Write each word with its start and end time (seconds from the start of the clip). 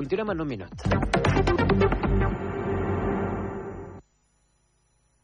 Continuem 0.00 0.30
en 0.30 0.40
un 0.40 0.48
minut. 0.48 0.70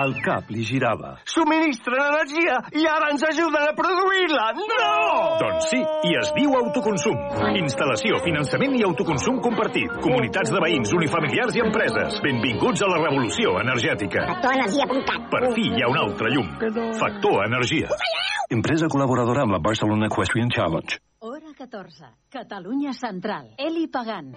El 0.00 0.14
cap 0.24 0.48
li 0.52 0.62
girava. 0.64 1.10
Subministren 1.28 2.00
energia 2.00 2.56
i 2.78 2.86
ara 2.88 3.10
ens 3.12 3.24
ajuden 3.26 3.66
a 3.68 3.74
produir-la! 3.76 4.46
No! 4.56 4.92
Doncs 5.42 5.66
sí, 5.72 5.80
i 6.08 6.14
es 6.20 6.30
diu 6.36 6.54
autoconsum. 6.56 7.18
Instal·lació, 7.60 8.20
finançament 8.24 8.78
i 8.78 8.84
autoconsum 8.86 9.42
compartit. 9.44 9.92
Comunitats 10.00 10.54
de 10.54 10.62
veïns, 10.64 10.94
unifamiliars 10.96 11.58
i 11.58 11.64
empreses. 11.66 12.20
Benvinguts 12.24 12.86
a 12.86 12.90
la 12.94 13.02
revolució 13.02 13.58
energètica. 13.60 14.24
Factorenergia.cat 14.30 15.28
Per 15.34 15.44
fi 15.58 15.68
hi 15.68 15.84
ha 15.84 15.92
un 15.92 16.00
altre 16.06 16.32
llum. 16.32 16.48
Factor 17.00 17.44
Energia. 17.44 17.92
Empresa 18.50 18.88
col·laboradora 18.90 19.44
amb 19.44 19.58
la 19.58 19.62
Barcelona 19.62 20.08
Equestrian 20.10 20.50
Challenge. 20.50 20.98
Hora 21.20 21.52
14. 21.58 22.14
Catalunya 22.32 22.96
Central. 22.96 23.52
Eli 23.58 23.86
Pagant. 23.92 24.32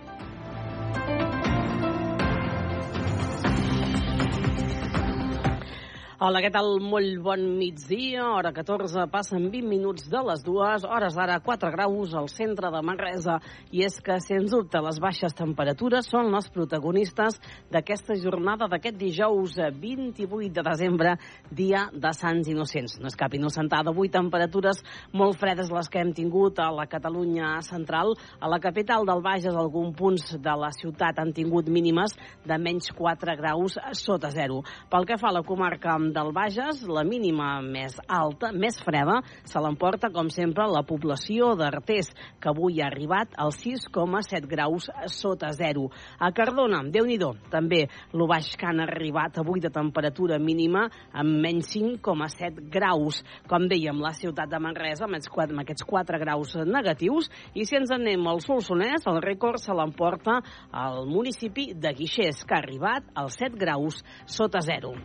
Hola, 6.24 6.40
què 6.40 6.48
tal? 6.56 6.78
Molt 6.80 7.18
bon 7.20 7.42
migdia. 7.58 8.24
Hora 8.32 8.54
14, 8.56 9.02
passen 9.12 9.50
20 9.52 9.68
minuts 9.68 10.06
de 10.08 10.20
les 10.24 10.40
dues. 10.46 10.86
Hores 10.88 11.18
d'ara, 11.18 11.42
4 11.44 11.72
graus 11.74 12.14
al 12.16 12.30
centre 12.32 12.70
de 12.72 12.80
Manresa. 12.80 13.34
I 13.76 13.82
és 13.84 13.98
que, 14.00 14.16
sens 14.24 14.54
dubte, 14.54 14.80
les 14.86 15.02
baixes 15.04 15.36
temperatures 15.36 16.08
són 16.08 16.30
les 16.32 16.48
protagonistes 16.48 17.36
d'aquesta 17.74 18.16
jornada 18.22 18.70
d'aquest 18.72 18.96
dijous 19.02 19.58
28 19.82 20.54
de 20.56 20.64
desembre, 20.70 21.18
dia 21.52 21.90
de 21.92 22.14
Sants 22.16 22.48
Innocents. 22.54 22.96
No 23.04 23.12
és 23.12 23.20
cap 23.20 23.36
innocentada. 23.36 23.92
Avui 23.92 24.08
temperatures 24.08 24.80
molt 25.12 25.36
fredes 25.44 25.74
les 25.76 25.92
que 25.92 26.06
hem 26.06 26.16
tingut 26.16 26.64
a 26.64 26.70
la 26.72 26.88
Catalunya 26.88 27.58
central. 27.68 28.16
A 28.40 28.48
la 28.48 28.62
capital 28.64 29.04
del 29.12 29.26
Bages, 29.28 29.60
alguns 29.60 29.92
punts 30.00 30.38
de 30.40 30.56
la 30.64 30.72
ciutat 30.72 31.20
han 31.20 31.36
tingut 31.36 31.68
mínimes 31.68 32.16
de 32.48 32.62
menys 32.64 32.94
4 32.96 33.36
graus 33.44 33.76
sota 34.06 34.32
zero. 34.32 34.64
Pel 34.88 35.12
que 35.12 35.20
fa 35.20 35.34
a 35.34 35.40
la 35.42 35.44
comarca 35.44 36.00
del 36.14 36.32
Bages, 36.36 36.84
la 36.88 37.04
mínima 37.08 37.58
més 37.66 37.98
alta, 38.08 38.52
més 38.54 38.78
freda, 38.84 39.20
se 39.50 39.62
l'emporta, 39.64 40.12
com 40.14 40.30
sempre, 40.34 40.68
la 40.70 40.84
població 40.88 41.54
d'Artés, 41.58 42.12
que 42.40 42.52
avui 42.52 42.82
ha 42.82 42.88
arribat 42.92 43.34
als 43.42 43.60
6,7 43.66 44.48
graus 44.50 44.90
sota 45.12 45.52
zero. 45.58 45.90
A 46.20 46.32
Cardona, 46.36 46.84
déu 46.94 47.08
nhi 47.10 47.18
també 47.52 47.86
lo 48.14 48.28
baix 48.28 48.56
que 48.58 48.68
han 48.68 48.82
arribat 48.84 49.38
avui 49.40 49.62
de 49.64 49.72
temperatura 49.74 50.40
mínima 50.40 50.88
amb 51.14 51.40
menys 51.44 51.72
5,7 51.76 52.68
graus. 52.74 53.22
Com 53.50 53.68
dèiem, 53.72 54.02
la 54.04 54.14
ciutat 54.18 54.52
de 54.52 54.60
Manresa 54.60 55.06
amb 55.06 55.64
aquests 55.64 55.88
4 55.88 56.20
graus 56.20 56.56
negatius 56.66 57.30
i 57.54 57.66
si 57.66 57.78
ens 57.80 57.94
anem 57.94 58.28
al 58.28 58.42
Solsonès, 58.44 59.08
el 59.08 59.22
rècord 59.24 59.62
se 59.62 59.74
l'emporta 59.76 60.42
al 60.72 61.06
municipi 61.08 61.72
de 61.74 61.94
Guixers, 61.98 62.44
que 62.44 62.58
ha 62.58 62.64
arribat 62.64 63.10
als 63.16 63.40
7 63.40 63.60
graus 63.60 64.04
sota 64.26 64.62
zero. 64.62 64.96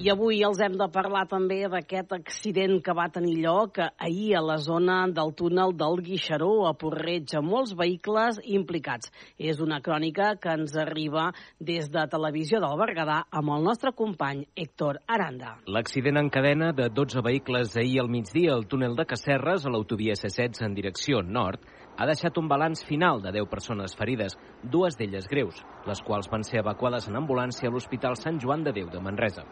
I 0.00 0.08
avui 0.08 0.38
els 0.46 0.56
hem 0.64 0.78
de 0.80 0.86
parlar 0.88 1.26
també 1.28 1.58
d'aquest 1.68 2.14
accident 2.16 2.78
que 2.80 2.92
va 2.96 3.10
tenir 3.12 3.34
lloc 3.42 3.76
ahir 3.84 4.30
a 4.38 4.40
la 4.40 4.54
zona 4.56 4.94
del 5.12 5.34
túnel 5.36 5.74
del 5.76 6.00
Guixaró 6.06 6.48
a 6.64 6.72
Porreig, 6.72 7.34
amb 7.36 7.52
molts 7.52 7.74
vehicles 7.76 8.38
implicats. 8.48 9.10
És 9.36 9.60
una 9.60 9.82
crònica 9.84 10.30
que 10.40 10.54
ens 10.56 10.72
arriba 10.80 11.26
des 11.60 11.90
de 11.92 12.06
Televisió 12.14 12.62
del 12.64 12.80
Berguedà 12.80 13.18
amb 13.28 13.52
el 13.58 13.68
nostre 13.68 13.92
company 13.92 14.46
Héctor 14.56 15.02
Aranda. 15.04 15.58
L'accident 15.68 16.16
en 16.16 16.32
cadena 16.32 16.72
de 16.72 16.88
12 16.88 17.20
vehicles 17.20 17.76
ahir 17.76 18.00
al 18.00 18.08
migdia 18.08 18.56
al 18.56 18.64
túnel 18.72 18.96
de 18.96 19.04
Casserres 19.04 19.68
a 19.68 19.74
l'autovia 19.74 20.16
C16 20.16 20.64
en 20.64 20.80
direcció 20.80 21.20
nord 21.20 21.60
ha 22.00 22.06
deixat 22.08 22.40
un 22.40 22.48
balanç 22.48 22.86
final 22.88 23.20
de 23.20 23.36
10 23.36 23.52
persones 23.52 23.92
ferides, 23.92 24.40
dues 24.64 24.96
d'elles 24.96 25.28
greus, 25.28 25.60
les 25.84 26.00
quals 26.00 26.32
van 26.32 26.48
ser 26.48 26.62
evacuades 26.64 27.12
en 27.12 27.20
ambulància 27.20 27.68
a 27.68 27.74
l'Hospital 27.74 28.16
Sant 28.16 28.40
Joan 28.40 28.64
de 28.64 28.72
Déu 28.72 28.88
de 28.88 29.04
Manresa. 29.04 29.44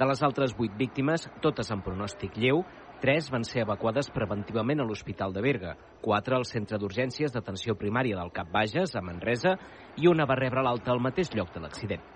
De 0.00 0.06
les 0.08 0.22
altres 0.24 0.54
vuit 0.56 0.72
víctimes, 0.80 1.26
totes 1.44 1.68
amb 1.74 1.84
pronòstic 1.84 2.38
lleu, 2.40 2.62
tres 3.02 3.26
van 3.28 3.42
ser 3.44 3.66
evacuades 3.66 4.06
preventivament 4.14 4.80
a 4.80 4.86
l'Hospital 4.88 5.34
de 5.36 5.42
Berga, 5.44 5.74
quatre 6.00 6.38
al 6.38 6.46
Centre 6.48 6.78
d'Urgències 6.80 7.34
d'Atenció 7.34 7.74
Primària 7.76 8.16
del 8.16 8.32
Cap 8.32 8.48
Bages, 8.54 8.94
a 8.96 9.02
Manresa, 9.04 9.58
i 10.00 10.08
una 10.08 10.24
va 10.24 10.38
rebre 10.40 10.64
l'alta 10.64 10.94
al 10.94 11.04
mateix 11.04 11.34
lloc 11.36 11.52
de 11.52 11.60
l'accident. 11.60 12.08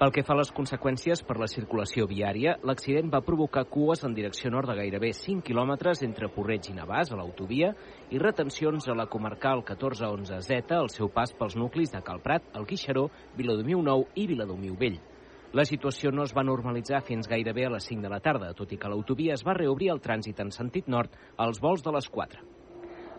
Pel 0.00 0.14
que 0.16 0.24
fa 0.24 0.32
a 0.32 0.38
les 0.40 0.54
conseqüències 0.56 1.20
per 1.28 1.36
la 1.36 1.50
circulació 1.52 2.08
viària, 2.08 2.56
l'accident 2.64 3.12
va 3.12 3.20
provocar 3.28 3.68
cues 3.68 4.06
en 4.08 4.16
direcció 4.16 4.48
nord 4.48 4.72
de 4.72 4.80
gairebé 4.80 5.12
5 5.12 5.44
quilòmetres 5.44 6.00
entre 6.08 6.32
Porreig 6.32 6.72
i 6.72 6.80
Navàs, 6.80 7.12
a 7.12 7.20
l'autovia, 7.20 7.74
i 8.08 8.24
retencions 8.24 8.88
a 8.88 8.96
la 8.96 9.10
comarcal 9.12 9.60
1411Z 9.68 10.80
al 10.80 10.88
seu 10.88 11.12
pas 11.12 11.36
pels 11.36 11.60
nuclis 11.60 11.92
de 11.92 12.00
Calprat, 12.00 12.54
el 12.56 12.64
Guixaró, 12.64 13.10
Viladomiu 13.36 13.84
Nou 13.84 14.08
i 14.16 14.30
Viladomiu 14.32 14.80
Vell. 14.80 15.02
La 15.52 15.66
situació 15.68 16.08
no 16.16 16.22
es 16.24 16.30
va 16.32 16.46
normalitzar 16.48 17.02
fins 17.04 17.26
gairebé 17.28 17.66
a 17.68 17.70
les 17.74 17.84
5 17.84 18.00
de 18.00 18.08
la 18.08 18.22
tarda, 18.24 18.54
tot 18.56 18.70
i 18.72 18.78
que 18.80 18.88
l'autovia 18.88 19.34
es 19.34 19.42
va 19.44 19.52
reobrir 19.58 19.90
el 19.92 20.00
trànsit 20.00 20.38
en 20.40 20.48
sentit 20.48 20.88
nord 20.88 21.12
als 21.36 21.60
vols 21.60 21.84
de 21.84 21.92
les 21.92 22.08
4. 22.08 22.40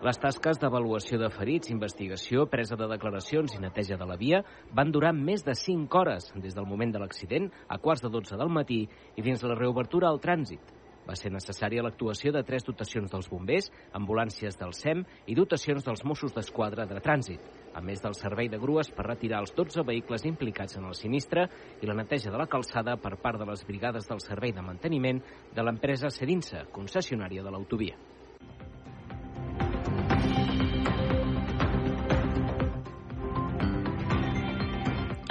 Les 0.03 0.17
tasques 0.17 0.57
d'avaluació 0.57 1.19
de 1.21 1.29
ferits, 1.29 1.69
investigació, 1.69 2.47
presa 2.49 2.73
de 2.75 2.89
declaracions 2.89 3.53
i 3.53 3.61
neteja 3.61 3.99
de 4.01 4.07
la 4.09 4.17
via 4.17 4.41
van 4.73 4.89
durar 4.91 5.13
més 5.13 5.45
de 5.45 5.53
5 5.53 5.99
hores 6.01 6.31
des 6.33 6.57
del 6.57 6.66
moment 6.66 6.91
de 6.95 7.03
l'accident 7.05 7.51
a 7.69 7.77
quarts 7.77 8.01
de 8.01 8.09
12 8.09 8.41
del 8.41 8.50
matí 8.50 8.81
i 8.89 9.21
fins 9.21 9.45
la 9.45 9.59
reobertura 9.59 10.09
al 10.09 10.17
trànsit. 10.17 10.82
Va 11.07 11.15
ser 11.19 11.31
necessària 11.33 11.83
l'actuació 11.83 12.31
de 12.31 12.43
tres 12.47 12.63
dotacions 12.63 13.11
dels 13.11 13.27
bombers, 13.31 13.69
ambulàncies 13.99 14.55
del 14.59 14.71
SEM 14.77 15.03
i 15.27 15.35
dotacions 15.35 15.83
dels 15.83 16.05
Mossos 16.07 16.35
d'Esquadra 16.35 16.87
de 16.87 17.01
trànsit, 17.03 17.43
a 17.73 17.81
més 17.81 18.01
del 18.03 18.15
servei 18.15 18.49
de 18.49 18.61
grues 18.61 18.91
per 18.93 19.07
retirar 19.09 19.41
els 19.43 19.53
12 19.57 19.83
vehicles 19.87 20.25
implicats 20.29 20.79
en 20.79 20.87
el 20.87 20.95
sinistre 20.95 21.49
i 21.81 21.89
la 21.89 21.97
neteja 21.99 22.31
de 22.31 22.39
la 22.39 22.47
calçada 22.47 22.95
per 22.95 23.17
part 23.19 23.41
de 23.41 23.49
les 23.49 23.65
brigades 23.67 24.07
del 24.07 24.23
servei 24.23 24.55
de 24.55 24.63
manteniment 24.63 25.21
de 25.53 25.63
l'empresa 25.63 26.13
Cerinsa, 26.13 26.67
concessionària 26.71 27.43
de 27.43 27.51
l'autovia. 27.51 28.12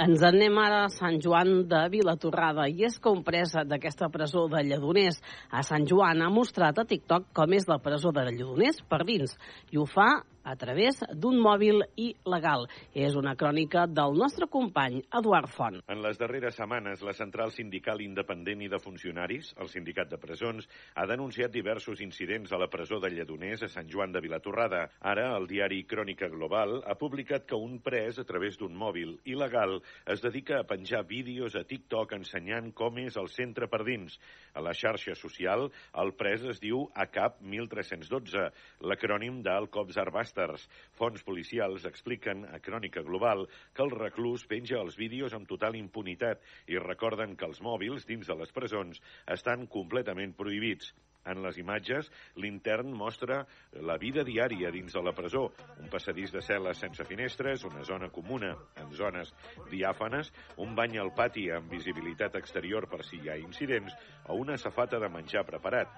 Ens 0.01 0.23
anem 0.25 0.55
ara 0.57 0.79
a 0.87 0.89
Sant 0.89 1.19
Joan 1.21 1.67
de 1.69 1.79
Vilatorrada 1.93 2.65
i 2.65 2.81
és 2.87 2.95
pres 3.25 3.51
d'aquesta 3.69 4.09
presó 4.09 4.47
de 4.49 4.63
Lledoners. 4.65 5.19
A 5.53 5.61
Sant 5.61 5.85
Joan 5.85 6.23
ha 6.25 6.31
mostrat 6.33 6.79
a 6.81 6.85
TikTok 6.89 7.27
com 7.31 7.53
és 7.53 7.67
la 7.69 7.77
presó 7.77 8.09
de 8.11 8.23
Lledoners 8.25 8.81
per 8.89 9.03
dins 9.05 9.37
i 9.69 9.77
ho 9.77 9.85
fa 9.85 10.23
a 10.43 10.55
través 10.59 10.99
d'un 11.15 11.39
mòbil 11.39 11.81
il·legal. 11.95 12.67
És 12.93 13.15
una 13.15 13.33
crònica 13.39 13.85
del 13.87 14.17
nostre 14.19 14.47
company 14.51 15.01
Eduard 15.15 15.49
Font. 15.51 15.79
En 15.87 16.01
les 16.03 16.19
darreres 16.19 16.57
setmanes, 16.59 17.01
la 17.01 17.15
Central 17.15 17.53
Sindical 17.55 18.01
Independent 18.03 18.61
i 18.65 18.69
de 18.71 18.79
Funcionaris, 18.83 19.53
el 19.63 19.71
Sindicat 19.71 20.11
de 20.11 20.19
Presons, 20.21 20.67
ha 20.95 21.07
denunciat 21.09 21.53
diversos 21.53 22.01
incidents 22.03 22.51
a 22.51 22.59
la 22.59 22.69
presó 22.71 22.99
de 22.99 23.11
Lledoners 23.13 23.63
a 23.63 23.71
Sant 23.71 23.89
Joan 23.91 24.11
de 24.11 24.21
Vilatorrada. 24.21 24.83
Ara, 24.99 25.29
el 25.37 25.47
diari 25.47 25.83
Crònica 25.87 26.29
Global 26.31 26.81
ha 26.85 26.97
publicat 26.99 27.47
que 27.47 27.59
un 27.59 27.79
pres, 27.83 28.19
a 28.19 28.27
través 28.27 28.59
d'un 28.59 28.75
mòbil 28.75 29.15
il·legal, 29.25 29.79
es 30.11 30.21
dedica 30.23 30.59
a 30.59 30.67
penjar 30.67 31.05
vídeos 31.07 31.55
a 31.55 31.63
TikTok 31.67 32.17
ensenyant 32.19 32.71
com 32.75 32.99
és 32.99 33.17
el 33.19 33.31
centre 33.31 33.69
per 33.71 33.83
dins. 33.87 34.19
A 34.53 34.61
la 34.61 34.75
xarxa 34.75 35.15
social, 35.15 35.69
el 36.03 36.13
pres 36.19 36.43
es 36.51 36.59
diu 36.63 36.83
ACAP 36.93 37.39
1312, 37.41 38.49
l'acrònim 38.83 39.41
del 39.45 39.69
Arbast 40.03 40.32
Masters. 40.33 40.65
Fons 40.97 41.21
policials 41.23 41.85
expliquen 41.85 42.45
a 42.49 42.59
Crònica 42.59 43.03
Global 43.05 43.45
que 43.73 43.83
el 43.85 43.91
reclús 43.93 44.45
penja 44.49 44.79
els 44.81 44.97
vídeos 44.97 45.33
amb 45.37 45.47
total 45.47 45.75
impunitat 45.77 46.41
i 46.67 46.79
recorden 46.81 47.35
que 47.35 47.45
els 47.45 47.61
mòbils 47.61 48.07
dins 48.09 48.27
de 48.27 48.35
les 48.39 48.51
presons 48.51 49.01
estan 49.27 49.67
completament 49.67 50.33
prohibits. 50.33 50.93
En 51.25 51.39
les 51.43 51.57
imatges, 51.61 52.09
l'intern 52.35 52.89
mostra 52.91 53.45
la 53.89 53.95
vida 53.97 54.25
diària 54.27 54.71
dins 54.75 54.91
de 54.91 55.03
la 55.05 55.13
presó, 55.15 55.45
un 55.79 55.87
passadís 55.93 56.33
de 56.33 56.41
cel·les 56.43 56.81
sense 56.81 57.05
finestres, 57.07 57.63
una 57.63 57.85
zona 57.87 58.09
comuna 58.09 58.55
en 58.81 58.91
zones 58.91 59.31
diàfanes, 59.69 60.33
un 60.57 60.75
bany 60.75 60.97
al 60.99 61.13
pati 61.15 61.45
amb 61.51 61.71
visibilitat 61.71 62.35
exterior 62.41 62.89
per 62.89 63.05
si 63.05 63.21
hi 63.21 63.29
ha 63.29 63.39
incidents 63.39 63.95
o 64.25 64.41
una 64.41 64.57
safata 64.57 64.99
de 64.99 65.13
menjar 65.13 65.45
preparat. 65.47 65.95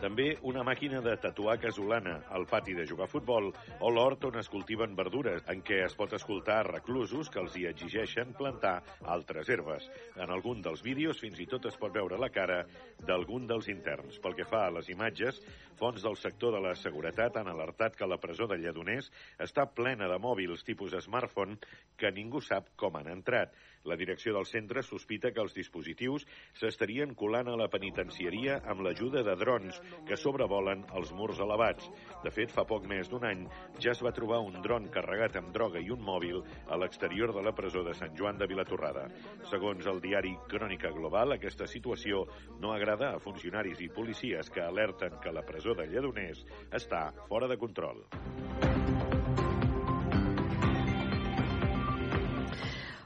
També 0.00 0.32
una 0.48 0.64
màquina 0.66 0.98
de 1.04 1.12
tatuar 1.20 1.58
casolana 1.62 2.16
al 2.34 2.46
pati 2.50 2.72
de 2.74 2.86
jugar 2.90 3.06
a 3.06 3.12
futbol 3.12 3.50
o 3.52 3.90
l'hort 3.92 4.24
on 4.26 4.38
es 4.40 4.48
cultiven 4.50 4.96
verdures, 4.98 5.44
en 5.52 5.60
què 5.62 5.82
es 5.84 5.94
pot 5.94 6.14
escoltar 6.16 6.62
reclusos 6.66 7.30
que 7.30 7.38
els 7.42 7.54
hi 7.56 7.66
exigeixen 7.70 8.32
plantar 8.38 8.80
altres 9.14 9.50
herbes. 9.52 9.86
En 10.16 10.32
algun 10.34 10.62
dels 10.64 10.82
vídeos 10.82 11.20
fins 11.22 11.38
i 11.38 11.46
tot 11.46 11.68
es 11.70 11.78
pot 11.78 11.94
veure 11.94 12.18
la 12.18 12.32
cara 12.34 12.64
d'algun 12.98 13.46
dels 13.46 13.68
interns. 13.70 14.18
Pel 14.18 14.34
que 14.38 14.48
fa 14.48 14.64
a 14.66 14.72
les 14.74 14.88
imatges, 14.90 15.38
fons 15.78 16.02
del 16.02 16.16
sector 16.16 16.56
de 16.56 16.62
la 16.64 16.74
seguretat 16.78 17.36
han 17.38 17.50
alertat 17.52 17.94
que 17.98 18.08
la 18.08 18.18
presó 18.22 18.48
de 18.50 18.58
Lledoners 18.58 19.12
està 19.38 19.68
plena 19.70 20.08
de 20.10 20.18
mòbils 20.18 20.64
tipus 20.66 20.96
smartphone 21.04 21.58
que 21.98 22.10
ningú 22.10 22.42
sap 22.42 22.72
com 22.76 22.98
han 22.98 23.10
entrat. 23.12 23.54
La 23.84 23.96
direcció 23.98 24.30
del 24.34 24.46
centre 24.46 24.82
sospita 24.86 25.32
que 25.34 25.42
els 25.42 25.54
dispositius 25.56 26.26
s'estarien 26.58 27.16
colant 27.18 27.50
a 27.50 27.56
la 27.58 27.66
penitenciaria 27.70 28.60
amb 28.70 28.84
l'ajuda 28.86 29.24
de 29.26 29.34
drons 29.40 29.81
que 30.08 30.18
sobrevolen 30.18 30.84
els 30.98 31.12
murs 31.16 31.40
elevats. 31.42 31.88
De 32.24 32.32
fet, 32.34 32.52
fa 32.54 32.64
poc 32.68 32.86
més 32.90 33.10
d'un 33.10 33.26
any 33.28 33.44
ja 33.78 33.92
es 33.92 34.02
va 34.04 34.14
trobar 34.16 34.40
un 34.44 34.60
dron 34.64 34.88
carregat 34.94 35.38
amb 35.40 35.52
droga 35.54 35.80
i 35.80 35.90
un 35.94 36.02
mòbil 36.04 36.42
a 36.68 36.78
l'exterior 36.80 37.34
de 37.34 37.44
la 37.44 37.54
presó 37.56 37.84
de 37.86 37.94
Sant 37.98 38.16
Joan 38.18 38.38
de 38.40 38.48
Vilatorrada. 38.50 39.08
Segons 39.50 39.86
el 39.86 40.02
diari 40.04 40.34
Crònica 40.50 40.92
Global, 40.94 41.36
aquesta 41.36 41.66
situació 41.70 42.26
no 42.60 42.74
agrada 42.74 43.12
a 43.12 43.22
funcionaris 43.22 43.80
i 43.80 43.90
policies 43.92 44.50
que 44.50 44.64
alerten 44.64 45.18
que 45.22 45.32
la 45.32 45.46
presó 45.46 45.76
de 45.78 45.88
Lledoners 45.88 46.46
està 46.82 47.08
fora 47.28 47.50
de 47.50 47.58
control. 47.60 48.06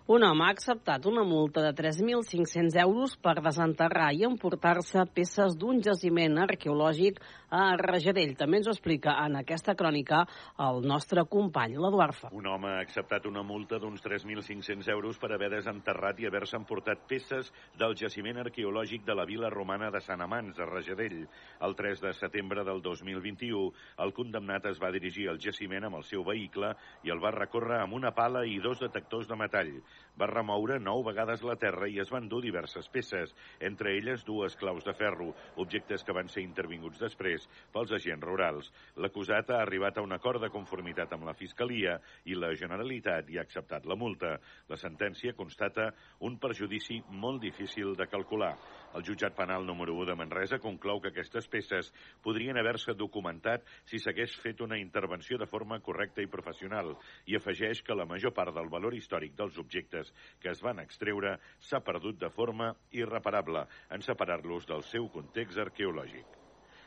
Un 0.07 0.23
home 0.23 0.45
ha 0.47 0.53
acceptat 0.55 1.07
una 1.11 1.25
multa 1.27 1.65
de 1.65 1.73
3.500 1.75 2.77
euros 2.79 3.17
per 3.19 3.41
desenterrar 3.43 4.13
i 4.15 4.21
emportar-se 4.23 5.03
peces 5.11 5.57
d'un 5.59 5.81
jaciment 5.83 6.39
arqueològic 6.45 7.19
a 7.51 7.73
Rajadell. 7.81 8.37
També 8.39 8.61
ens 8.61 8.69
ho 8.69 8.75
explica 8.77 9.17
en 9.25 9.35
aquesta 9.41 9.75
crònica 9.75 10.21
el 10.63 10.87
nostre 10.87 11.25
company, 11.27 11.75
l'Eduard 11.75 12.15
Fa. 12.15 12.31
Un 12.31 12.47
home 12.47 12.71
ha 12.71 12.85
acceptat 12.85 13.27
una 13.27 13.43
multa 13.43 13.81
d'uns 13.83 14.05
3.500 14.05 14.93
euros 14.95 15.19
per 15.19 15.33
haver 15.35 15.51
desenterrat 15.57 16.23
i 16.23 16.31
haver-se 16.31 16.55
emportat 16.61 17.03
peces 17.11 17.51
del 17.75 17.99
jaciment 17.99 18.39
arqueològic 18.45 19.03
de 19.11 19.19
la 19.19 19.27
vila 19.27 19.51
romana 19.51 19.91
de 19.91 20.05
Sant 20.07 20.23
Amans, 20.23 20.63
a 20.63 20.71
Rajadell. 20.71 21.27
El 21.67 21.75
3 21.75 22.07
de 22.07 22.15
setembre 22.15 22.63
del 22.63 22.79
2021, 22.79 23.75
el 24.07 24.15
condemnat 24.15 24.71
es 24.71 24.79
va 24.79 24.95
dirigir 24.95 25.27
al 25.35 25.43
jaciment 25.43 25.91
amb 25.91 25.99
el 25.99 26.07
seu 26.07 26.23
vehicle 26.23 26.77
i 27.03 27.11
el 27.11 27.19
va 27.19 27.35
recórrer 27.35 27.83
amb 27.83 27.99
una 27.99 28.15
pala 28.15 28.47
i 28.47 28.61
dos 28.63 28.87
detectors 28.87 29.27
de 29.27 29.43
metall. 29.43 29.75
Va 30.17 30.29
remoure 30.31 30.79
nou 30.81 31.03
vegades 31.05 31.43
la 31.45 31.59
terra 31.61 31.89
i 31.93 31.99
es 32.01 32.11
van 32.13 32.29
dur 32.29 32.41
diverses 32.45 32.89
peces, 32.89 33.35
entre 33.69 33.93
elles 33.99 34.25
dues 34.25 34.57
claus 34.57 34.85
de 34.87 34.95
ferro, 34.97 35.29
objectes 35.61 36.05
que 36.07 36.15
van 36.17 36.31
ser 36.33 36.45
intervinguts 36.47 37.03
després 37.03 37.45
pels 37.75 37.93
agents 37.99 38.25
rurals. 38.25 38.71
L'acusat 38.97 39.53
ha 39.53 39.61
arribat 39.61 39.99
a 39.99 40.07
un 40.07 40.17
acord 40.17 40.41
de 40.41 40.53
conformitat 40.55 41.13
amb 41.13 41.29
la 41.29 41.37
Fiscalia 41.37 41.99
i 42.25 42.39
la 42.39 42.55
Generalitat 42.57 43.29
i 43.31 43.37
ha 43.37 43.45
acceptat 43.45 43.85
la 43.85 43.99
multa. 44.01 44.37
La 44.73 44.81
sentència 44.81 45.37
constata 45.37 45.91
un 46.25 46.41
perjudici 46.41 47.03
molt 47.11 47.45
difícil 47.45 47.93
de 47.97 48.09
calcular. 48.09 48.55
El 48.97 49.05
jutjat 49.05 49.35
penal 49.37 49.67
número 49.69 49.93
1 49.93 50.07
de 50.09 50.15
Manresa 50.17 50.59
conclou 50.59 51.03
que 51.05 51.11
aquestes 51.13 51.45
peces 51.53 51.91
podrien 52.25 52.57
haver-se 52.57 52.95
documentat 52.97 53.67
si 53.91 54.01
s'hagués 54.01 54.37
fet 54.41 54.63
una 54.65 54.79
intervenció 54.81 55.37
de 55.43 55.49
forma 55.51 55.79
correcta 55.89 56.25
i 56.25 56.31
professional 56.33 56.95
i 57.29 57.37
afegeix 57.37 57.85
que 57.85 57.99
la 57.99 58.09
major 58.09 58.33
part 58.41 58.57
del 58.57 58.73
valor 58.73 58.97
històric 58.97 59.37
dels 59.37 59.61
objectes 59.61 60.15
que 60.41 60.49
es 60.55 60.65
van 60.65 60.81
extreure 60.81 61.37
s'ha 61.69 61.85
perdut 61.85 62.25
de 62.25 62.33
forma 62.41 62.73
irreparable 63.05 63.67
en 63.91 64.09
separar-los 64.09 64.73
del 64.73 64.89
seu 64.95 65.13
context 65.13 65.61
arqueològic. 65.69 66.46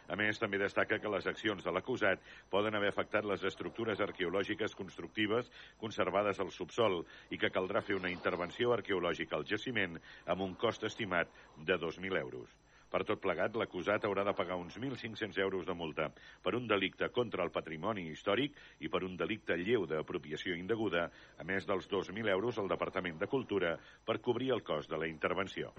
A 0.09 0.17
més, 0.17 0.39
també 0.41 0.57
destaca 0.57 0.97
que 0.99 1.11
les 1.13 1.27
accions 1.29 1.63
de 1.65 1.73
l'acusat 1.73 2.23
poden 2.49 2.75
haver 2.75 2.89
afectat 2.89 3.27
les 3.29 3.43
estructures 3.45 4.01
arqueològiques 4.01 4.73
constructives 4.77 5.51
conservades 5.81 6.39
al 6.41 6.49
subsol 6.55 7.03
i 7.29 7.37
que 7.37 7.51
caldrà 7.53 7.83
fer 7.85 7.99
una 7.99 8.09
intervenció 8.13 8.73
arqueològica 8.73 9.37
al 9.37 9.45
jaciment 9.45 9.99
amb 10.25 10.47
un 10.47 10.57
cost 10.57 10.87
estimat 10.89 11.29
de 11.57 11.77
2.000 11.77 12.17
euros. 12.23 12.49
Per 12.89 13.03
tot 13.05 13.21
plegat, 13.21 13.53
l'acusat 13.61 14.05
haurà 14.07 14.23
de 14.25 14.33
pagar 14.33 14.57
uns 14.57 14.79
1.500 14.81 15.37
euros 15.43 15.67
de 15.67 15.75
multa 15.77 16.07
per 16.45 16.55
un 16.57 16.65
delicte 16.71 17.11
contra 17.13 17.45
el 17.45 17.53
patrimoni 17.53 18.07
històric 18.09 18.57
i 18.81 18.89
per 18.89 19.03
un 19.05 19.13
delicte 19.19 19.57
lleu 19.61 19.85
d'apropiació 19.85 20.57
indeguda, 20.57 21.05
a 21.37 21.45
més 21.45 21.69
dels 21.69 21.85
2.000 21.91 22.33
euros 22.33 22.57
al 22.57 22.71
Departament 22.73 23.21
de 23.21 23.29
Cultura 23.29 23.75
per 24.05 24.17
cobrir 24.25 24.55
el 24.57 24.65
cost 24.65 24.89
de 24.89 24.97
la 24.97 25.11
intervenció. 25.13 25.69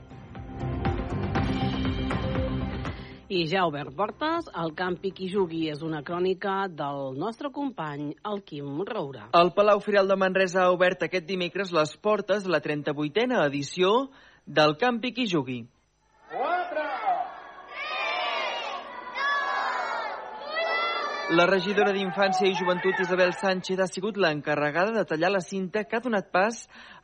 I 3.30 3.44
ja 3.46 3.60
obert 3.62 3.92
portes, 3.94 4.48
el 4.58 4.72
Campi 4.74 5.12
qui 5.14 5.28
jugui 5.30 5.68
és 5.70 5.84
una 5.86 6.00
crònica 6.02 6.64
del 6.66 7.12
nostre 7.14 7.52
company, 7.54 8.08
el 8.26 8.40
Quim 8.42 8.80
Roura. 8.88 9.28
El 9.38 9.52
Palau 9.54 9.78
Firal 9.84 10.10
de 10.10 10.16
Manresa 10.18 10.64
ha 10.64 10.72
obert 10.74 11.04
aquest 11.06 11.28
dimecres 11.28 11.70
les 11.70 11.92
portes 12.08 12.42
de 12.42 12.50
la 12.50 12.58
38a 12.64 13.44
edició 13.44 13.92
del 14.58 14.74
Campi 14.80 15.12
qui 15.14 15.28
jugui. 15.30 15.60
La 21.30 21.44
regidora 21.46 21.92
d'Infància 21.94 22.48
i 22.50 22.56
Joventut 22.58 22.98
Isabel 23.04 23.30
Sánchez 23.38 23.78
ha 23.78 23.86
sigut 23.86 24.16
l'encarregada 24.18 24.90
de 24.96 25.04
tallar 25.06 25.28
la 25.30 25.42
cinta 25.44 25.84
que 25.86 25.94
ha 25.94 26.02
donat 26.02 26.32
pas 26.34 26.56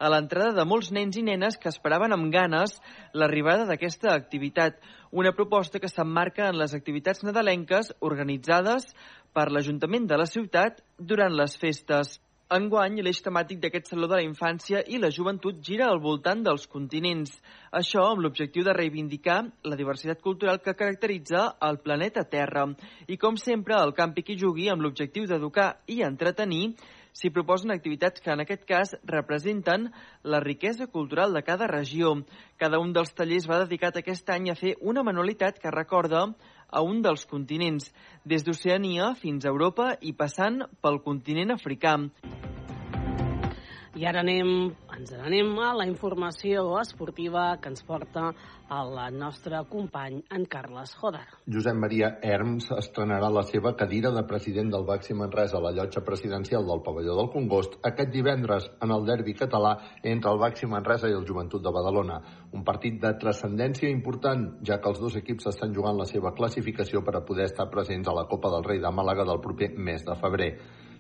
a 0.03 0.11
l'entrada 0.11 0.51
de 0.57 0.65
molts 0.67 0.89
nens 0.91 1.15
i 1.15 1.23
nenes 1.23 1.55
que 1.63 1.71
esperaven 1.71 2.11
amb 2.17 2.33
ganes 2.35 2.75
l'arribada 3.15 3.69
d'aquesta 3.71 4.17
activitat. 4.17 4.83
Una 5.15 5.31
proposta 5.31 5.79
que 5.79 5.87
s'emmarca 5.87 6.49
en 6.51 6.59
les 6.59 6.75
activitats 6.75 7.23
nadalenques 7.23 7.93
organitzades 8.01 8.91
per 9.31 9.47
l'Ajuntament 9.47 10.11
de 10.11 10.19
la 10.19 10.27
ciutat 10.27 10.83
durant 10.99 11.31
les 11.31 11.55
festes. 11.55 12.17
Enguany, 12.55 13.01
l'eix 13.03 13.19
temàtic 13.27 13.59
d'aquest 13.59 13.89
Saló 13.91 14.07
de 14.07 14.21
la 14.21 14.23
Infància 14.23 14.79
i 14.87 15.01
la 15.03 15.09
Joventut 15.11 15.57
gira 15.69 15.89
al 15.91 15.99
voltant 15.99 16.45
dels 16.47 16.69
continents. 16.71 17.33
Això 17.75 18.05
amb 18.07 18.23
l'objectiu 18.23 18.63
de 18.63 18.75
reivindicar 18.77 19.41
la 19.67 19.79
diversitat 19.81 20.23
cultural 20.23 20.61
que 20.63 20.77
caracteritza 20.79 21.43
el 21.69 21.81
planeta 21.83 22.23
Terra. 22.23 22.69
I 23.11 23.19
com 23.19 23.35
sempre, 23.35 23.75
el 23.75 23.97
Campi 23.99 24.23
qui 24.23 24.39
jugui 24.39 24.69
amb 24.71 24.87
l'objectiu 24.87 25.27
d'educar 25.27 25.73
i 25.91 26.05
entretenir 26.07 26.77
s'hi 27.17 27.33
proposen 27.35 27.75
activitats 27.75 28.23
que 28.23 28.31
en 28.31 28.45
aquest 28.45 28.63
cas 28.69 28.95
representen 29.11 29.91
la 30.23 30.39
riquesa 30.45 30.87
cultural 30.87 31.35
de 31.35 31.43
cada 31.43 31.67
regió. 31.67 32.13
Cada 32.63 32.79
un 32.79 32.93
dels 32.93 33.11
tallers 33.11 33.51
va 33.51 33.65
dedicat 33.65 33.99
aquest 33.99 34.31
any 34.31 34.53
a 34.53 34.55
fer 34.55 34.77
una 34.81 35.03
manualitat 35.03 35.59
que 35.59 35.75
recorda 35.75 36.29
a 36.69 36.83
un 36.83 37.03
dels 37.03 37.27
continents, 37.31 37.91
des 38.25 38.45
d'Oceania 38.47 39.13
fins 39.21 39.45
a 39.45 39.53
Europa 39.55 39.93
i 40.01 40.13
passant 40.13 40.63
pel 40.83 41.01
continent 41.05 41.55
africà. 41.55 41.97
I 43.97 44.05
ara 44.05 44.21
anem, 44.21 44.49
ens 44.93 45.13
n'anem 45.17 45.55
a 45.65 45.71
la 45.73 45.87
informació 45.89 46.67
esportiva 46.83 47.45
que 47.63 47.71
ens 47.73 47.81
porta 47.89 48.27
el 48.77 48.99
nostre 49.17 49.63
company, 49.71 50.19
en 50.37 50.45
Carles 50.53 50.93
Joder. 51.01 51.23
Josep 51.55 51.79
Maria 51.81 52.11
Herms 52.21 52.67
estrenarà 52.77 53.31
la 53.33 53.47
seva 53.49 53.73
cadira 53.81 54.11
de 54.13 54.27
president 54.29 54.69
del 54.75 54.85
Baxi 54.85 55.17
Manresa 55.17 55.57
a 55.57 55.65
la 55.65 55.73
llotja 55.73 56.05
presidencial 56.05 56.69
del 56.69 56.85
pavelló 56.85 57.17
del 57.17 57.33
Congost 57.33 57.79
aquest 57.89 58.13
divendres 58.13 58.69
en 58.85 58.93
el 58.93 59.09
derbi 59.09 59.33
català 59.39 59.73
entre 60.03 60.35
el 60.35 60.45
Baxi 60.45 60.69
Manresa 60.69 61.09
i 61.09 61.17
el 61.17 61.25
Joventut 61.25 61.65
de 61.65 61.73
Badalona. 61.73 62.21
Un 62.53 62.69
partit 62.69 63.01
de 63.01 63.15
transcendència 63.23 63.89
important, 63.89 64.51
ja 64.61 64.77
que 64.77 64.93
els 64.93 65.01
dos 65.01 65.17
equips 65.23 65.49
estan 65.55 65.73
jugant 65.73 65.97
la 65.97 66.11
seva 66.11 66.37
classificació 66.37 67.01
per 67.01 67.17
a 67.17 67.25
poder 67.25 67.49
estar 67.49 67.71
presents 67.73 68.13
a 68.13 68.21
la 68.21 68.29
Copa 68.29 68.53
del 68.59 68.69
Rei 68.75 68.85
de 68.85 68.93
Màlaga 68.93 69.25
del 69.25 69.41
proper 69.41 69.73
mes 69.79 70.05
de 70.05 70.21
febrer. 70.21 70.51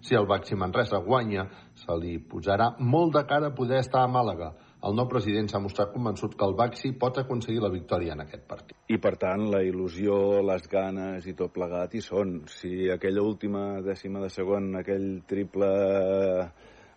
Si 0.03 0.15
el 0.15 0.27
Baxi 0.27 0.57
Manresa 0.59 1.01
guanya, 1.05 1.47
se 1.75 1.97
li 2.01 2.17
posarà 2.19 2.73
molt 2.81 3.15
de 3.17 3.25
cara 3.29 3.55
poder 3.55 3.81
estar 3.85 4.05
a 4.05 4.11
Màlaga. 4.11 4.53
El 4.87 4.95
nou 4.95 5.09
president 5.11 5.49
s'ha 5.51 5.59
mostrat 5.63 5.91
convençut 5.95 6.37
que 6.39 6.47
el 6.47 6.55
Baxi 6.59 6.93
pot 7.01 7.19
aconseguir 7.19 7.63
la 7.65 7.73
victòria 7.73 8.15
en 8.15 8.23
aquest 8.23 8.45
partit. 8.47 8.77
I, 8.93 9.01
per 9.03 9.17
tant, 9.19 9.49
la 9.51 9.63
il·lusió, 9.65 10.19
les 10.47 10.69
ganes 10.71 11.27
i 11.27 11.35
tot 11.39 11.55
plegat 11.55 11.97
hi 11.97 12.03
són. 12.05 12.39
Si 12.53 12.91
aquella 12.93 13.25
última 13.25 13.81
dècima 13.83 14.23
de 14.23 14.31
segon, 14.31 14.75
aquell 14.83 15.09
triple 15.27 15.73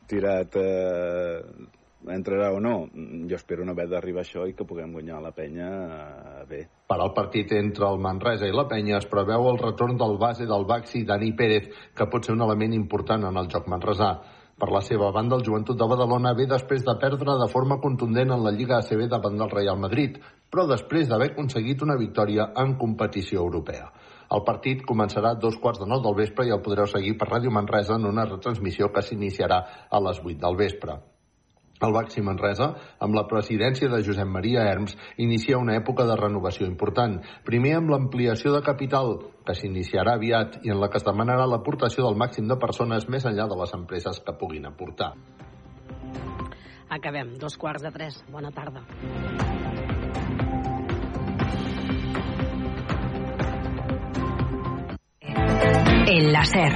tirat 0.10 0.58
eh, 0.60 1.41
entrarà 2.08 2.53
o 2.56 2.60
no, 2.63 2.88
jo 3.27 3.36
espero 3.36 3.65
no 3.65 3.74
haver 3.75 3.89
d'arribar 3.91 4.24
això 4.24 4.46
i 4.48 4.56
que 4.56 4.65
puguem 4.68 4.94
guanyar 4.96 5.20
la 5.22 5.34
penya 5.36 5.70
eh, 5.70 6.44
bé. 6.50 6.62
Per 6.88 6.98
al 6.98 7.13
partit 7.13 7.51
entre 7.58 7.89
el 7.89 8.00
Manresa 8.00 8.48
i 8.48 8.56
la 8.56 8.68
penya 8.70 8.98
es 8.98 9.08
preveu 9.12 9.50
el 9.51 9.60
retorn 9.60 9.98
del 10.00 10.18
base 10.18 10.48
del 10.48 10.65
Baxi, 10.65 11.03
Dani 11.06 11.34
Pérez, 11.36 11.70
que 11.96 12.08
pot 12.08 12.25
ser 12.25 12.38
un 12.38 12.46
element 12.48 12.74
important 12.77 13.27
en 13.27 13.38
el 13.41 13.50
joc 13.51 13.68
manresà. 13.68 14.13
Per 14.60 14.68
la 14.75 14.82
seva 14.84 15.12
banda, 15.15 15.38
el 15.39 15.46
Joventut 15.48 15.77
de 15.79 15.88
Badalona 15.88 16.34
ve 16.36 16.46
després 16.48 16.84
de 16.84 16.96
perdre 17.00 17.38
de 17.39 17.48
forma 17.51 17.77
contundent 17.79 18.34
en 18.36 18.44
la 18.44 18.51
Lliga 18.51 18.79
ACB 18.79 19.06
davant 19.08 19.38
del 19.39 19.51
Real 19.53 19.79
Madrid, 19.79 20.18
però 20.51 20.65
després 20.68 21.08
d'haver 21.08 21.29
aconseguit 21.32 21.86
una 21.86 21.96
victòria 22.00 22.50
en 22.63 22.75
competició 22.82 23.39
europea. 23.46 23.88
El 24.36 24.44
partit 24.46 24.84
començarà 24.86 25.32
a 25.34 25.39
dos 25.41 25.56
quarts 25.63 25.79
de 25.82 25.88
nou 25.89 26.03
del 26.03 26.18
vespre 26.18 26.46
i 26.46 26.51
el 26.53 26.62
podreu 26.65 26.89
seguir 26.91 27.15
per 27.18 27.29
Ràdio 27.32 27.53
Manresa 27.56 27.96
en 27.96 28.06
una 28.12 28.27
retransmissió 28.27 28.91
que 28.91 29.01
s'iniciarà 29.06 29.63
a 29.89 30.03
les 30.10 30.20
8 30.20 30.38
del 30.44 30.60
vespre. 30.60 31.00
El 31.79 31.93
Baxi 31.95 32.21
Manresa, 32.21 32.74
amb 33.00 33.15
la 33.15 33.24
presidència 33.29 33.88
de 33.91 34.01
Josep 34.03 34.27
Maria 34.27 34.65
Herms, 34.67 34.98
inicia 35.17 35.59
una 35.62 35.77
època 35.79 36.03
de 36.09 36.17
renovació 36.19 36.67
important. 36.67 37.19
Primer 37.48 37.77
amb 37.77 37.93
l'ampliació 37.93 38.51
de 38.55 38.63
capital, 38.65 39.15
que 39.48 39.55
s'iniciarà 39.55 40.17
aviat 40.19 40.59
i 40.67 40.74
en 40.74 40.81
la 40.81 40.89
que 40.91 41.00
es 41.00 41.07
demanarà 41.07 41.48
l'aportació 41.48 42.03
del 42.05 42.19
màxim 42.19 42.50
de 42.51 42.59
persones 42.59 43.07
més 43.07 43.25
enllà 43.25 43.48
de 43.48 43.59
les 43.62 43.74
empreses 43.77 44.19
que 44.25 44.36
puguin 44.36 44.67
aportar. 44.67 45.13
Acabem, 46.89 47.38
dos 47.39 47.55
quarts 47.57 47.86
de 47.86 47.91
tres. 47.95 48.24
Bona 48.33 48.51
tarda. 48.51 48.83
El 56.09 56.33
láser, 56.33 56.74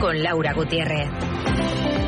con 0.00 0.20
Laura 0.20 0.52
Gutiérrez. 0.52 2.05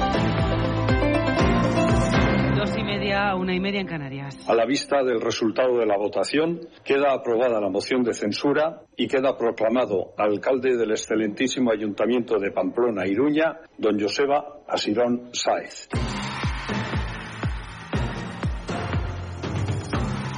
Media, 3.08 3.34
una 3.34 3.54
y 3.54 3.60
media 3.60 3.80
en 3.80 3.86
Canarias. 3.86 4.48
A 4.48 4.54
la 4.54 4.66
vista 4.66 5.02
del 5.02 5.20
resultado 5.20 5.78
de 5.78 5.86
la 5.86 5.96
votación, 5.96 6.60
queda 6.84 7.14
aprobada 7.14 7.60
la 7.60 7.70
moción 7.70 8.02
de 8.02 8.12
censura 8.12 8.82
y 8.96 9.06
queda 9.08 9.36
proclamado 9.36 10.12
alcalde 10.18 10.76
del 10.76 10.90
excelentísimo 10.90 11.72
Ayuntamiento 11.72 12.38
de 12.38 12.50
Pamplona, 12.50 13.06
Iruña, 13.06 13.60
don 13.78 13.98
Joseba 13.98 14.60
Asirón 14.68 15.30
Sáez. 15.32 15.88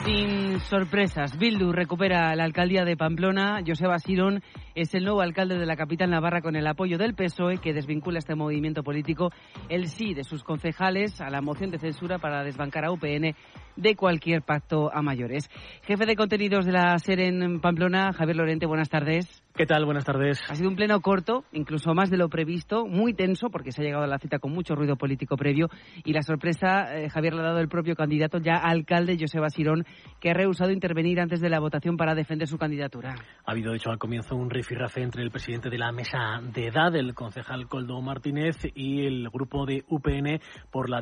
Sin 0.05 0.61
sorpresas, 0.61 1.37
Bildu 1.39 1.73
recupera 1.73 2.35
la 2.37 2.45
alcaldía 2.45 2.85
de 2.85 2.97
Pamplona. 2.97 3.61
Joseba 3.67 3.99
Sirón 3.99 4.43
es 4.75 4.95
el 4.95 5.05
nuevo 5.05 5.21
alcalde 5.21 5.59
de 5.59 5.67
la 5.67 5.77
capital 5.77 6.11
navarra 6.11 6.41
con 6.41 6.57
el 6.57 6.67
apoyo 6.67 6.99
del 6.99 7.15
PSOE 7.15 7.59
que 7.59 7.73
desvincula 7.73 8.19
este 8.19 8.35
movimiento 8.35 8.83
político 8.83 9.31
el 9.69 9.89
sí 9.89 10.15
de 10.15 10.25
sus 10.25 10.45
concejales 10.45 11.21
a 11.21 11.31
la 11.31 11.41
moción 11.41 11.71
de 11.71 11.79
censura 11.79 12.19
para 12.19 12.45
desbancar 12.45 12.85
a 12.85 12.93
UPN 12.93 13.35
de 13.77 13.97
cualquier 13.97 14.43
pacto 14.43 14.93
a 14.93 15.03
mayores. 15.03 15.49
Jefe 15.83 16.07
de 16.07 16.17
contenidos 16.17 16.67
de 16.67 16.73
la 16.73 16.99
SER 16.99 17.21
en 17.21 17.61
Pamplona, 17.61 18.13
Javier 18.13 18.37
Lorente, 18.37 18.67
buenas 18.67 18.89
tardes. 18.89 19.43
¿Qué 19.55 19.67
tal? 19.67 19.85
Buenas 19.85 20.05
tardes. 20.05 20.41
Ha 20.49 20.55
sido 20.55 20.71
un 20.71 20.77
pleno 20.77 21.01
corto, 21.01 21.45
incluso 21.53 21.93
más 21.93 22.09
de 22.09 22.17
lo 22.17 22.29
previsto, 22.29 22.87
muy 22.87 23.15
tenso, 23.15 23.51
porque 23.51 23.73
se 23.73 23.83
ha 23.83 23.85
llegado 23.85 24.05
a 24.05 24.07
la 24.07 24.19
cita 24.19 24.39
con 24.39 24.53
mucho 24.53 24.75
ruido 24.75 24.97
político 24.97 25.37
previo. 25.37 25.69
Y 26.05 26.13
la 26.13 26.23
sorpresa, 26.23 26.97
eh, 26.97 27.11
Javier, 27.11 27.35
le 27.35 27.41
ha 27.41 27.47
dado 27.47 27.59
el 27.59 27.69
propio 27.69 27.95
candidato, 27.97 28.39
ya 28.39 28.55
alcalde 28.55 29.19
Joseba 29.21 29.51
Sirón, 29.51 29.85
que 30.21 30.31
ha 30.31 30.35
rehusado 30.35 30.71
intervenir 30.71 31.21
antes 31.21 31.41
de 31.41 31.51
la 31.51 31.59
votación 31.59 31.97
para 31.97 32.15
defender 32.15 32.49
su 32.49 32.59
candidatura. 32.59 33.17
Ha 33.45 33.51
habido, 33.51 33.73
de 33.73 33.79
hecho, 33.79 33.91
al 33.91 33.99
comienzo 33.99 34.37
un 34.37 34.51
rifirrafe 34.61 35.01
entre 35.01 35.23
el 35.23 35.31
presidente 35.31 35.71
de 35.71 35.79
la 35.79 35.91
mesa 35.91 36.39
de 36.43 36.67
edad, 36.67 36.95
el 36.95 37.15
concejal 37.15 37.67
Coldo 37.67 38.03
Martínez, 38.03 38.57
y 38.75 39.07
el 39.07 39.31
grupo 39.31 39.65
de 39.65 39.85
UPN 39.89 40.39
por 40.71 40.91
la 40.91 40.99